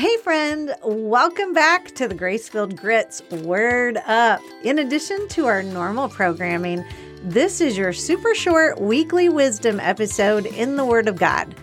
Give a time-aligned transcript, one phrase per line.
[0.00, 4.40] Hey, friend, welcome back to the Grace-Filled Grit's Word Up.
[4.64, 6.82] In addition to our normal programming,
[7.22, 11.54] this is your super short weekly wisdom episode in the Word of God.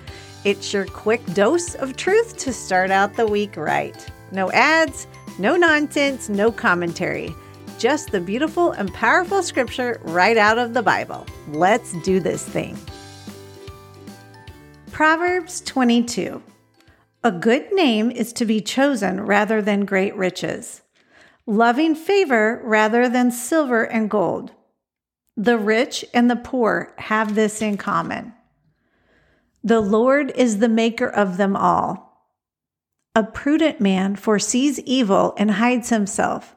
[0.43, 4.07] It's your quick dose of truth to start out the week right.
[4.31, 5.07] No ads,
[5.39, 7.33] no nonsense, no commentary.
[7.79, 11.25] Just the beautiful and powerful scripture right out of the Bible.
[11.47, 12.77] Let's do this thing.
[14.91, 16.39] Proverbs 22.
[17.23, 20.81] A good name is to be chosen rather than great riches,
[21.45, 24.51] loving favor rather than silver and gold.
[25.35, 28.33] The rich and the poor have this in common.
[29.63, 32.29] The Lord is the maker of them all.
[33.15, 36.55] A prudent man foresees evil and hides himself,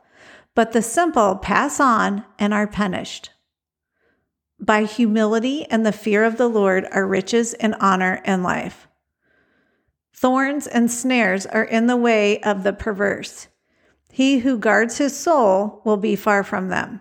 [0.55, 3.31] but the simple pass on and are punished.
[4.61, 8.87] By humility and the fear of the Lord are riches and honor and life.
[10.13, 13.49] Thorns and snares are in the way of the perverse.
[14.13, 17.01] He who guards his soul will be far from them.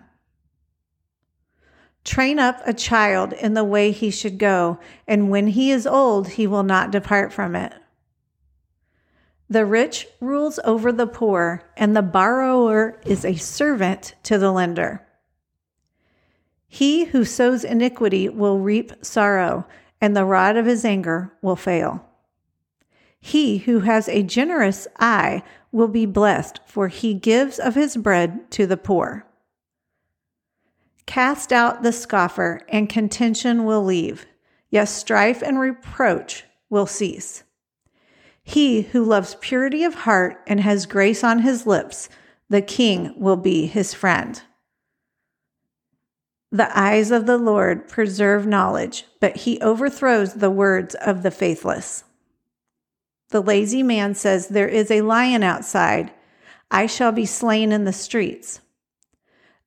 [2.04, 6.28] Train up a child in the way he should go, and when he is old,
[6.28, 7.74] he will not depart from it.
[9.50, 15.06] The rich rules over the poor, and the borrower is a servant to the lender.
[16.68, 19.66] He who sows iniquity will reap sorrow,
[20.00, 22.06] and the rod of his anger will fail.
[23.20, 28.50] He who has a generous eye will be blessed, for he gives of his bread
[28.52, 29.26] to the poor.
[31.06, 34.26] Cast out the scoffer, and contention will leave.
[34.70, 37.42] Yes, strife and reproach will cease.
[38.42, 42.08] He who loves purity of heart and has grace on his lips,
[42.48, 44.42] the king will be his friend.
[46.50, 52.04] The eyes of the Lord preserve knowledge, but he overthrows the words of the faithless.
[53.30, 56.12] The lazy man says, There is a lion outside.
[56.70, 58.60] I shall be slain in the streets.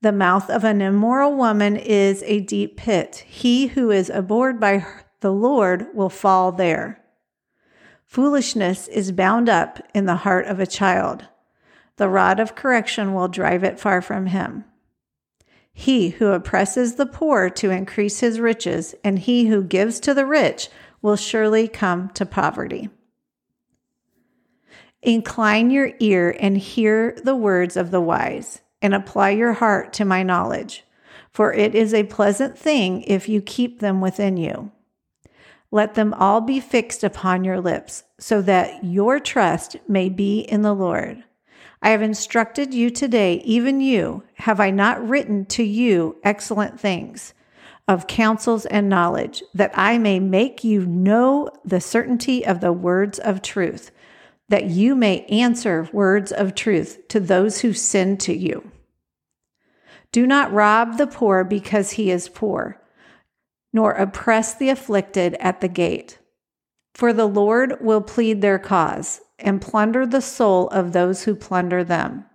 [0.01, 3.23] The mouth of an immoral woman is a deep pit.
[3.25, 4.85] He who is abhorred by
[5.21, 7.01] the Lord will fall there.
[8.05, 11.25] Foolishness is bound up in the heart of a child.
[11.95, 14.65] The rod of correction will drive it far from him.
[15.71, 20.25] He who oppresses the poor to increase his riches, and he who gives to the
[20.25, 20.69] rich
[21.01, 22.89] will surely come to poverty.
[25.03, 30.05] Incline your ear and hear the words of the wise, and apply your heart to
[30.05, 30.85] my knowledge,
[31.29, 34.71] for it is a pleasant thing if you keep them within you.
[35.71, 40.61] Let them all be fixed upon your lips, so that your trust may be in
[40.61, 41.25] the Lord.
[41.81, 47.33] I have instructed you today, even you, have I not written to you excellent things
[47.89, 53.19] of counsels and knowledge, that I may make you know the certainty of the words
[53.19, 53.91] of truth
[54.49, 58.71] that you may answer words of truth to those who sin to you.
[60.11, 62.79] Do not rob the poor because he is poor,
[63.71, 66.19] nor oppress the afflicted at the gate.
[66.93, 71.83] For the Lord will plead their cause and plunder the soul of those who plunder
[71.83, 72.25] them.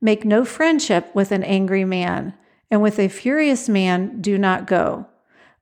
[0.00, 2.34] Make no friendship with an angry man,
[2.70, 5.06] and with a furious man do not go,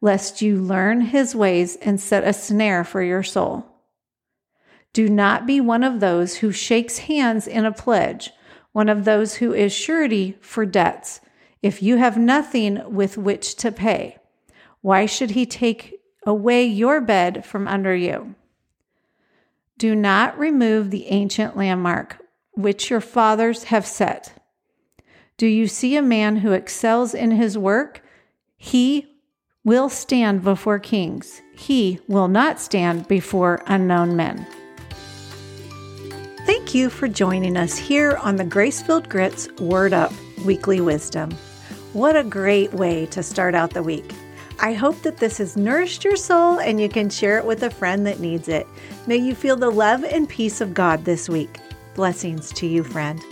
[0.01, 3.65] lest you learn his ways and set a snare for your soul.
[4.97, 8.31] Do not be one of those who shakes hands in a pledge,
[8.73, 11.21] one of those who is surety for debts.
[11.61, 14.17] If you have nothing with which to pay,
[14.81, 18.37] why should he take away your bed from under you?
[19.77, 22.17] Do not remove the ancient landmark
[22.53, 24.33] which your fathers have set.
[25.37, 28.03] Do you see a man who excels in his work?
[28.57, 29.09] He
[29.63, 31.43] will stand before kings.
[31.55, 34.47] He will not stand before unknown men.
[36.67, 40.13] Thank you for joining us here on the Grace-Filled Grit's Word Up
[40.45, 41.31] Weekly Wisdom.
[41.93, 44.13] What a great way to start out the week.
[44.59, 47.71] I hope that this has nourished your soul and you can share it with a
[47.71, 48.67] friend that needs it.
[49.07, 51.61] May you feel the love and peace of God this week.
[51.95, 53.23] Blessings to you, friend.